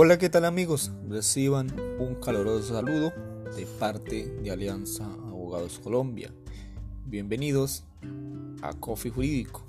Hola, 0.00 0.16
¿qué 0.16 0.28
tal 0.28 0.44
amigos? 0.44 0.92
Reciban 1.08 1.74
un 1.98 2.14
caluroso 2.14 2.72
saludo 2.72 3.12
de 3.56 3.66
parte 3.80 4.28
de 4.44 4.52
Alianza 4.52 5.04
Abogados 5.04 5.80
Colombia. 5.80 6.30
Bienvenidos 7.04 7.82
a 8.62 8.74
Coffee 8.74 9.10
Jurídico. 9.10 9.64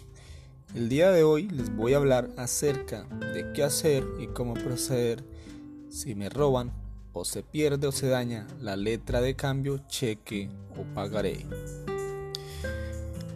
El 0.76 0.88
día 0.88 1.09
de 1.09 1.23
hoy 1.23 1.50
les 1.50 1.76
voy 1.76 1.95
a 1.95 1.98
hablar 1.98 2.30
acerca 2.38 3.05
de 3.34 3.54
qué 3.54 3.63
hacer 3.63 4.05
y 4.20 4.27
cómo 4.27 4.54
proceder 4.54 5.23
si 5.89 6.13
me 6.13 6.30
roban 6.30 6.73
o 7.11 7.25
se 7.25 7.41
pierde 7.41 7.88
o 7.88 7.91
se 7.91 8.07
daña 8.07 8.46
la 8.61 8.75
letra 8.75 9.21
de 9.21 9.36
cambio, 9.36 9.80
cheque 9.88 10.48
o 10.77 10.84
pagaré. 10.93 11.43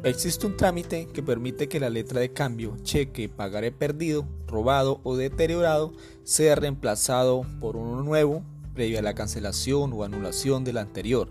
Existe 0.04 0.46
un 0.46 0.58
trámite 0.58 1.08
que 1.08 1.24
permite 1.24 1.70
que 1.70 1.80
la 1.80 1.90
letra 1.90 2.20
de 2.20 2.34
cambio, 2.34 2.76
cheque, 2.84 3.30
pagaré 3.30 3.72
perdido, 3.72 4.28
robado 4.48 5.00
o 5.04 5.16
deteriorado 5.16 5.94
sea 6.26 6.56
reemplazado 6.56 7.46
por 7.62 7.78
uno 7.78 8.04
nuevo 8.04 8.44
previa 8.74 9.00
a 9.00 9.02
la 9.02 9.16
cancelación 9.16 9.94
o 9.94 10.04
anulación 10.04 10.66
del 10.66 10.80
anterior. 10.80 11.30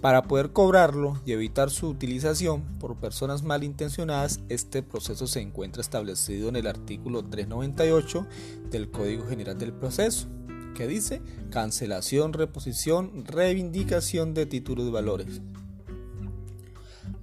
Para 0.00 0.22
poder 0.22 0.52
cobrarlo 0.52 1.20
y 1.26 1.32
evitar 1.32 1.68
su 1.68 1.88
utilización 1.88 2.62
por 2.78 2.94
personas 2.94 3.42
malintencionadas, 3.42 4.38
este 4.48 4.84
proceso 4.84 5.26
se 5.26 5.40
encuentra 5.40 5.80
establecido 5.80 6.48
en 6.48 6.54
el 6.54 6.68
artículo 6.68 7.24
398 7.24 8.24
del 8.70 8.88
Código 8.88 9.26
General 9.26 9.58
del 9.58 9.72
Proceso, 9.72 10.28
que 10.76 10.86
dice 10.86 11.22
cancelación, 11.50 12.34
reposición, 12.34 13.24
reivindicación 13.24 14.32
de 14.32 14.46
títulos 14.46 14.84
de 14.84 14.92
valores. 14.92 15.40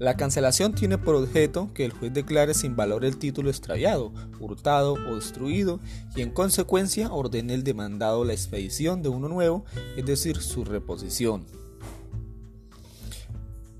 La 0.04 0.18
cancelación 0.18 0.76
tiene 0.76 0.98
por 0.98 1.16
objeto 1.16 1.70
que 1.74 1.86
el 1.86 1.94
juez 1.94 2.14
declare 2.14 2.54
sin 2.54 2.76
valor 2.76 3.06
el 3.06 3.16
título 3.16 3.50
extraviado, 3.50 4.12
hurtado 4.38 4.96
o 4.96 5.16
destruido 5.16 5.80
y 6.14 6.22
en 6.22 6.30
consecuencia 6.30 7.10
ordene 7.10 7.54
el 7.54 7.64
demandado 7.64 8.26
la 8.26 8.34
expedición 8.34 9.02
de 9.02 9.08
uno 9.08 9.30
nuevo, 9.30 9.64
es 9.96 10.06
decir, 10.06 10.42
su 10.42 10.66
reposición. 10.66 11.46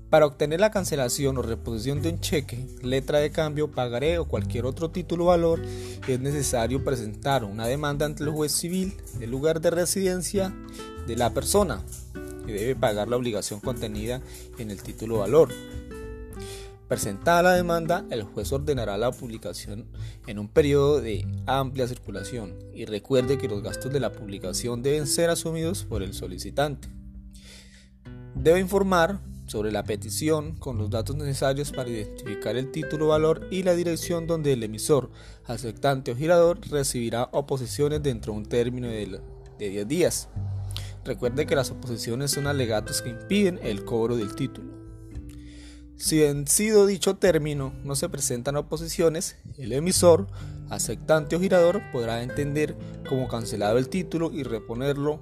Para 0.08 0.24
obtener 0.24 0.60
la 0.60 0.70
cancelación 0.70 1.36
o 1.36 1.42
reposición 1.42 2.00
de 2.00 2.08
un 2.08 2.20
cheque, 2.20 2.68
letra 2.82 3.18
de 3.18 3.30
cambio, 3.30 3.70
pagaré 3.70 4.16
o 4.16 4.24
cualquier 4.24 4.64
otro 4.64 4.90
título 4.90 5.24
o 5.24 5.26
valor, 5.26 5.60
es 6.08 6.20
necesario 6.20 6.82
presentar 6.82 7.44
una 7.44 7.66
demanda 7.66 8.06
ante 8.06 8.24
el 8.24 8.30
juez 8.30 8.52
civil 8.52 8.96
del 9.18 9.30
lugar 9.30 9.60
de 9.60 9.72
residencia 9.72 10.54
de 11.06 11.16
la 11.16 11.34
persona 11.34 11.82
que 12.46 12.52
debe 12.54 12.76
pagar 12.76 13.08
la 13.08 13.16
obligación 13.16 13.60
contenida 13.60 14.22
en 14.56 14.70
el 14.70 14.82
título 14.82 15.18
valor 15.18 15.50
Presentada 16.88 17.42
la 17.42 17.52
demanda, 17.54 18.04
el 18.10 18.24
juez 18.24 18.52
ordenará 18.52 18.98
la 18.98 19.10
publicación 19.10 19.86
en 20.26 20.38
un 20.38 20.48
periodo 20.48 21.00
de 21.00 21.26
amplia 21.46 21.88
circulación 21.88 22.58
y 22.74 22.84
recuerde 22.84 23.38
que 23.38 23.48
los 23.48 23.62
gastos 23.62 23.90
de 23.90 24.00
la 24.00 24.12
publicación 24.12 24.82
deben 24.82 25.06
ser 25.06 25.30
asumidos 25.30 25.84
por 25.84 26.02
el 26.02 26.12
solicitante. 26.12 26.88
Debe 28.34 28.60
informar 28.60 29.20
sobre 29.46 29.72
la 29.72 29.84
petición 29.84 30.56
con 30.56 30.76
los 30.76 30.90
datos 30.90 31.16
necesarios 31.16 31.72
para 31.72 31.88
identificar 31.88 32.54
el 32.56 32.70
título 32.70 33.08
valor 33.08 33.46
y 33.50 33.62
la 33.62 33.74
dirección 33.74 34.26
donde 34.26 34.52
el 34.52 34.62
emisor, 34.62 35.10
aceptante 35.46 36.12
o 36.12 36.16
girador 36.16 36.60
recibirá 36.68 37.30
oposiciones 37.32 38.02
dentro 38.02 38.32
de 38.32 38.38
un 38.38 38.46
término 38.46 38.88
de 38.88 39.20
10 39.58 39.88
días. 39.88 40.28
Recuerde 41.02 41.46
que 41.46 41.56
las 41.56 41.70
oposiciones 41.70 42.30
son 42.30 42.46
alegatos 42.46 43.00
que 43.00 43.10
impiden 43.10 43.58
el 43.62 43.84
cobro 43.84 44.16
del 44.16 44.34
título. 44.34 44.83
Si 45.96 46.18
vencido 46.18 46.86
dicho 46.86 47.16
término 47.16 47.72
no 47.84 47.94
se 47.94 48.08
presentan 48.08 48.56
oposiciones, 48.56 49.36
el 49.56 49.72
emisor, 49.72 50.26
aceptante 50.68 51.36
o 51.36 51.40
girador 51.40 51.82
podrá 51.92 52.22
entender 52.22 52.76
como 53.08 53.28
cancelado 53.28 53.78
el 53.78 53.88
título 53.88 54.32
y 54.32 54.42
reponerlo 54.42 55.20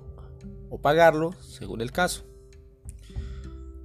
o 0.71 0.81
pagarlo 0.81 1.35
según 1.41 1.83
el 1.83 1.93
caso. 1.93 2.25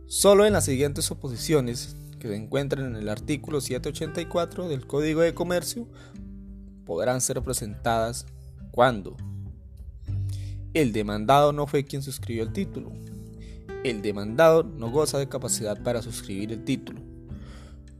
Solo 0.06 0.46
en 0.46 0.54
las 0.54 0.66
siguientes 0.66 1.12
oposiciones 1.12 1.98
que 2.20 2.30
se 2.30 2.36
encuentran 2.36 2.86
en 2.86 2.96
el 2.96 3.10
artículo 3.10 3.60
784 3.60 4.70
del 4.70 4.88
Código 4.88 5.22
de 5.22 5.34
Comercio 5.34 5.88
podrán 6.86 7.20
ser 7.20 7.42
presentadas 7.42 8.26
cuando 8.72 9.18
el 10.74 10.94
demandado 10.94 11.52
no 11.52 11.68
fue 11.68 11.84
quien 11.84 12.02
suscribió 12.02 12.44
el 12.44 12.54
título, 12.54 12.92
el 13.84 14.02
demandado 14.02 14.64
no 14.64 14.90
goza 14.92 15.18
de 15.18 15.30
capacidad 15.30 15.82
para 15.82 16.02
suscribir 16.02 16.52
el 16.52 16.64
título. 16.64 17.02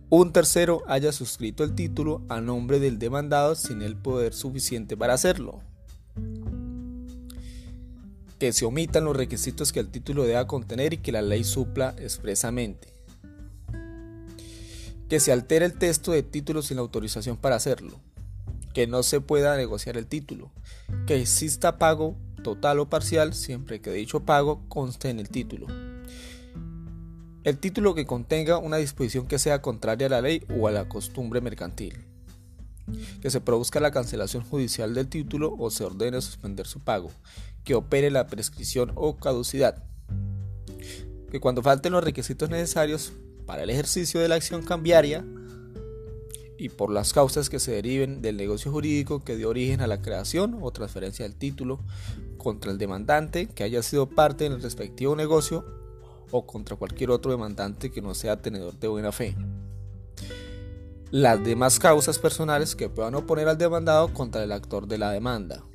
Un 0.10 0.32
tercero 0.32 0.84
haya 0.88 1.12
suscrito 1.12 1.66
el 1.66 1.76
título 1.76 2.22
a 2.30 2.40
nombre 2.40 2.80
del 2.80 2.98
demandado 2.98 3.56
sin 3.56 3.82
el 3.82 3.98
poder 3.98 4.34
suficiente 4.34 4.96
para 4.96 5.14
hacerlo. 5.14 5.62
Que 8.40 8.54
se 8.54 8.66
omitan 8.66 9.04
los 9.04 9.18
requisitos 9.18 9.74
que 9.74 9.82
el 9.82 9.90
título 9.90 10.24
deba 10.24 10.48
contener 10.48 10.94
y 10.94 10.98
que 10.98 11.12
la 11.12 11.22
ley 11.22 11.44
supla 11.44 11.94
expresamente. 11.98 12.88
Que 15.10 15.20
se 15.20 15.34
altere 15.34 15.66
el 15.66 15.78
texto 15.78 16.12
de 16.14 16.24
título 16.24 16.62
sin 16.62 16.78
autorización 16.78 17.36
para 17.36 17.56
hacerlo. 17.56 18.00
Que 18.74 18.88
no 18.88 19.04
se 19.04 19.20
pueda 19.20 19.58
negociar 19.58 19.98
el 19.98 20.08
título. 20.08 20.52
Que 21.06 21.20
exista 21.20 21.78
pago 21.78 22.16
total 22.48 22.80
o 22.80 22.88
parcial 22.88 23.34
siempre 23.34 23.82
que 23.82 23.92
dicho 23.92 24.22
pago 24.22 24.62
conste 24.70 25.10
en 25.10 25.20
el 25.20 25.28
título. 25.28 25.68
El 27.44 27.58
título 27.58 27.94
que 27.94 28.06
contenga 28.06 28.58
una 28.58 28.78
disposición 28.78 29.28
que 29.28 29.38
sea 29.38 29.62
contraria 29.62 30.08
a 30.08 30.12
la 30.12 30.22
ley 30.22 30.46
o 30.58 30.70
a 30.70 30.72
la 30.72 30.88
costumbre 30.88 31.42
mercantil. 31.42 32.06
Que 33.22 33.30
se 33.30 33.42
produzca 33.42 33.82
la 33.82 33.92
cancelación 33.92 34.46
judicial 34.46 34.94
del 34.94 35.10
título 35.10 35.58
o 35.60 35.70
se 35.70 35.84
ordene 35.84 36.22
suspender 36.22 36.68
su 36.68 36.80
pago. 36.80 37.12
Que 37.66 37.76
opere 37.76 38.12
la 38.12 38.28
prescripción 38.28 38.94
o 38.96 39.18
caducidad. 39.18 39.84
Que 41.30 41.42
cuando 41.42 41.62
falten 41.62 41.92
los 41.92 42.04
requisitos 42.04 42.50
necesarios 42.50 43.12
para 43.46 43.64
el 43.64 43.70
ejercicio 43.70 44.22
de 44.22 44.30
la 44.30 44.36
acción 44.36 44.64
cambiaria, 44.64 45.26
y 46.58 46.70
por 46.70 46.92
las 46.92 47.14
causas 47.14 47.50
que 47.50 47.60
se 47.60 47.72
deriven 47.72 48.22
del 48.22 48.38
negocio 48.38 48.72
jurídico 48.72 49.24
que 49.24 49.36
dio 49.36 49.50
origen 49.50 49.82
a 49.82 49.88
la 49.88 50.02
creación 50.02 50.58
o 50.62 50.72
transferencia 50.72 51.24
del 51.24 51.36
título 51.36 51.80
contra 52.48 52.72
el 52.72 52.78
demandante 52.78 53.48
que 53.48 53.66
haya 53.66 53.84
sido 53.84 54.08
parte 54.08 54.46
del 54.46 54.62
respectivo 54.62 55.18
negocio 55.18 55.66
o 56.32 56.48
contra 56.48 56.78
cualquier 56.78 57.12
otro 57.12 57.30
demandante 57.30 57.92
que 57.92 58.02
no 58.02 58.16
sea 58.16 58.42
tenedor 58.42 58.80
de 58.80 58.88
buena 58.88 59.12
fe. 59.12 59.36
Las 61.12 61.44
demás 61.44 61.78
causas 61.78 62.20
personales 62.20 62.74
que 62.74 62.88
puedan 62.88 63.16
oponer 63.16 63.50
al 63.50 63.58
demandado 63.58 64.14
contra 64.14 64.44
el 64.44 64.54
actor 64.54 64.88
de 64.88 64.98
la 64.98 65.12
demanda. 65.12 65.66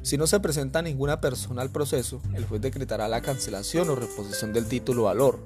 Si 0.00 0.16
no 0.16 0.26
se 0.26 0.40
presenta 0.40 0.80
ninguna 0.80 1.20
persona 1.20 1.60
al 1.60 1.70
proceso, 1.70 2.22
el 2.32 2.46
juez 2.46 2.62
decretará 2.62 3.06
la 3.06 3.20
cancelación 3.20 3.90
o 3.90 3.94
reposición 3.94 4.54
del 4.54 4.66
título 4.66 5.02
valor 5.02 5.38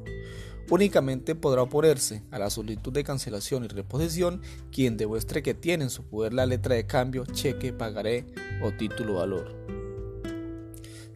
Únicamente 0.70 1.34
podrá 1.34 1.62
oponerse 1.62 2.22
a 2.30 2.38
la 2.38 2.50
solicitud 2.50 2.92
de 2.92 3.02
cancelación 3.02 3.64
y 3.64 3.68
reposición 3.68 4.42
quien 4.70 4.98
demuestre 4.98 5.42
que 5.42 5.54
tiene 5.54 5.84
en 5.84 5.90
su 5.90 6.04
poder 6.04 6.34
la 6.34 6.44
letra 6.44 6.74
de 6.74 6.86
cambio, 6.86 7.24
cheque, 7.24 7.72
pagaré 7.72 8.26
o 8.62 8.70
título 8.72 9.14
valor. 9.14 9.77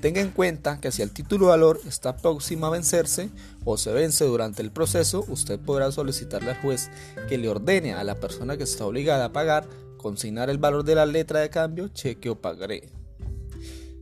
Tenga 0.03 0.21
en 0.21 0.33
cuenta 0.33 0.81
que 0.81 0.91
si 0.91 1.01
el 1.01 1.13
título 1.13 1.47
valor 1.47 1.81
está 1.87 2.17
próximo 2.17 2.67
a 2.67 2.71
vencerse 2.71 3.31
o 3.65 3.79
se 3.79 3.93
vence 3.93 4.25
durante 4.25 4.61
el 4.61 4.73
proceso, 4.73 5.25
usted 5.29 5.61
podrá 5.61 5.93
solicitarle 5.93 6.51
al 6.51 6.61
juez 6.61 6.91
que 7.29 7.39
le 7.39 7.49
ordene 7.49 7.95
a 7.95 8.03
la 8.03 8.17
persona 8.17 8.57
que 8.57 8.65
está 8.65 8.85
obligada 8.85 9.27
a 9.27 9.33
pagar 9.33 9.65
consignar 9.99 10.51
el 10.51 10.59
valor 10.59 10.83
de 10.83 10.97
la 10.97 11.07
letra 11.07 11.39
de 11.39 11.51
cambio, 11.51 11.87
cheque 11.87 12.31
o 12.31 12.35
pagaré. 12.35 12.89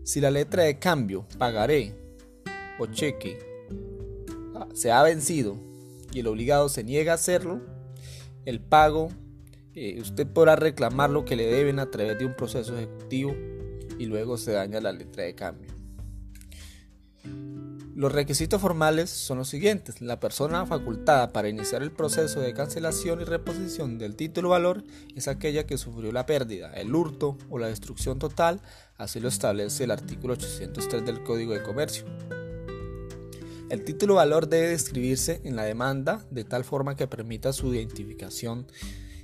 Si 0.03 0.23
la 0.23 0.31
letra 0.31 0.63
de 0.63 0.79
cambio, 0.79 1.27
pagaré 1.37 1.95
o 2.79 2.87
cheque 2.87 3.39
se 4.73 4.93
ha 4.93 5.03
vencido 5.03 5.59
y 6.15 6.21
el 6.21 6.29
obligado 6.29 6.71
se 6.71 6.83
niega 6.83 7.13
a 7.13 7.17
hacerlo, 7.17 7.61
el 8.47 8.61
pago, 8.61 9.11
eh, 9.75 10.01
usted 10.01 10.27
podrá 10.27 10.57
reclamar 10.57 11.11
lo 11.11 11.27
que 11.27 11.37
le 11.37 11.47
deben 11.47 11.79
a 11.79 11.91
través 11.91 12.19
de 12.19 12.25
un 12.25 12.35
proceso 12.35 12.75
ejecutivo 12.75 13.37
y 13.99 14.07
luego 14.07 14.39
se 14.39 14.53
daña 14.53 14.81
la 14.81 14.93
letra 14.93 15.25
de 15.25 15.35
cambio. 15.35 15.80
Los 18.01 18.13
requisitos 18.13 18.63
formales 18.63 19.11
son 19.11 19.37
los 19.37 19.51
siguientes. 19.51 20.01
La 20.01 20.19
persona 20.21 20.65
facultada 20.65 21.35
para 21.35 21.51
iniciar 21.51 21.83
el 21.83 21.93
proceso 21.93 22.41
de 22.41 22.55
cancelación 22.55 23.21
y 23.21 23.25
reposición 23.25 23.99
del 23.99 24.17
título 24.17 24.49
valor 24.49 24.85
es 25.15 25.29
aquella 25.29 25.67
que 25.67 25.77
sufrió 25.77 26.11
la 26.11 26.25
pérdida, 26.25 26.73
el 26.73 26.95
hurto 26.95 27.37
o 27.51 27.59
la 27.59 27.67
destrucción 27.67 28.19
total, 28.19 28.63
así 28.97 29.21
lo 29.21 29.29
establece 29.29 29.85
el 29.85 29.91
artículo 29.91 30.33
803 30.33 31.05
del 31.05 31.23
Código 31.23 31.53
de 31.53 31.63
Comercio. 31.63 32.07
El 33.69 33.85
título 33.85 34.15
valor 34.15 34.49
debe 34.49 34.69
describirse 34.69 35.43
en 35.45 35.55
la 35.55 35.65
demanda 35.65 36.25
de 36.31 36.45
tal 36.45 36.65
forma 36.65 36.97
que 36.97 37.07
permita 37.07 37.53
su 37.53 37.75
identificación 37.75 38.67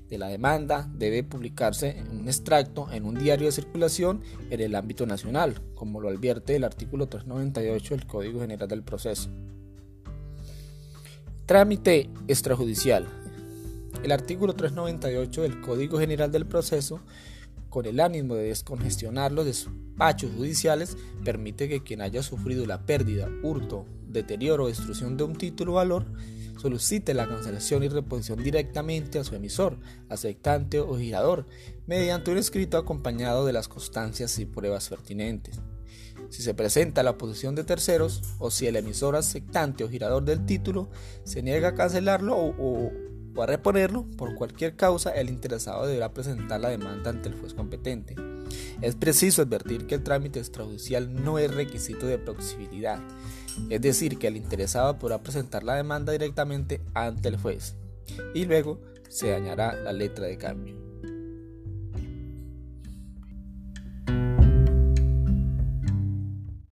de 0.09 0.19
la 0.19 0.29
demanda, 0.29 0.89
debe 0.95 1.25
publicarse 1.25 1.99
en 1.99 2.21
un 2.21 2.29
extracto 2.29 2.89
en 2.93 3.05
un 3.05 3.17
diario 3.17 3.47
de 3.47 3.53
circulación 3.53 4.21
en 4.51 4.61
el 4.61 4.75
ámbito 4.75 5.07
nacional, 5.07 5.61
como 5.75 6.01
lo 6.01 6.09
advierte 6.09 6.57
el 6.57 6.65
artículo 6.65 7.09
398 7.09 7.95
del 7.97 8.07
Código 8.07 8.41
General 8.41 8.69
del 8.69 8.83
Proceso. 8.83 9.31
Trámite 11.47 12.11
extrajudicial. 12.29 13.07
El 14.03 14.13
artículo 14.13 14.55
398 14.55 15.43
del 15.43 15.61
Código 15.61 15.99
General 15.99 16.31
del 16.31 16.47
Proceso, 16.47 17.01
con 17.69 17.87
el 17.87 18.01
ánimo 18.01 18.35
de 18.35 18.45
descongestionarlo, 18.45 19.45
despachos 19.45 20.31
judiciales 20.33 20.97
permite 21.25 21.69
que 21.69 21.83
quien 21.83 22.01
haya 22.01 22.23
sufrido 22.23 22.65
la 22.67 22.87
pérdida, 22.87 23.29
hurto, 23.43 23.87
deterioro 24.09 24.65
o 24.65 24.69
destrucción 24.69 25.17
de 25.17 25.25
un 25.25 25.37
título 25.37 25.73
o 25.73 25.75
valor 25.77 26.07
solicite 26.57 27.15
la 27.15 27.29
cancelación 27.29 27.83
y 27.83 27.89
reposición 27.89 28.43
directamente 28.43 29.19
a 29.19 29.25
su 29.25 29.35
emisor, 29.35 29.79
aceptante 30.09 30.81
o 30.81 30.97
girador, 30.97 31.47
mediante 31.87 32.31
un 32.31 32.39
escrito 32.39 32.79
acompañado 32.79 33.47
de 33.47 33.53
las 33.53 33.69
constancias 33.69 34.39
y 34.39 34.47
pruebas 34.47 34.89
pertinentes. 34.89 35.61
Si 36.31 36.43
se 36.43 36.55
presenta 36.55 37.03
la 37.03 37.11
oposición 37.11 37.55
de 37.55 37.65
terceros 37.65 38.23
o 38.39 38.51
si 38.51 38.67
el 38.67 38.77
emisor 38.77 39.17
aceptante 39.17 39.85
o 39.85 39.89
girador 39.89 40.25
del 40.25 40.45
título 40.45 40.89
se 41.25 41.43
niega 41.43 41.69
a 41.69 41.75
cancelarlo 41.75 42.37
o, 42.37 42.91
o 43.37 43.43
a 43.43 43.47
reponerlo 43.47 44.07
por 44.17 44.35
cualquier 44.35 44.77
causa, 44.77 45.11
el 45.11 45.29
interesado 45.29 45.87
deberá 45.87 46.13
presentar 46.13 46.61
la 46.61 46.71
demanda 46.71 47.11
ante 47.11 47.29
el 47.29 47.39
juez 47.39 47.55
competente. 47.55 48.17
Es 48.81 48.95
preciso 48.95 49.43
advertir 49.43 49.87
que 49.87 49.95
el 49.97 50.03
trámite 50.03 50.39
extrajudicial 50.39 51.13
no 51.23 51.39
es 51.39 51.55
requisito 51.55 52.07
de 52.07 52.19
proximidad, 52.19 53.01
es 53.71 53.81
decir, 53.81 54.19
que 54.19 54.29
el 54.29 54.37
interesado 54.37 54.99
podrá 54.99 55.23
presentar 55.23 55.65
la 55.65 55.75
demanda 55.75 56.13
directamente 56.13 56.81
ante 56.95 57.29
el 57.29 57.37
juez 57.37 57.75
y 58.35 58.45
luego 58.45 58.81
se 59.09 59.31
dañará 59.31 59.75
la 59.75 59.93
letra 59.93 60.27
de 60.27 60.39
cambio. 60.39 60.86